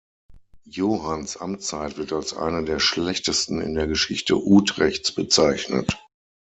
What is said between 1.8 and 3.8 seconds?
wird als eine der schlechtesten in